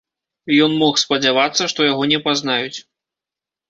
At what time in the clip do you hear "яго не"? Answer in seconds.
1.91-2.25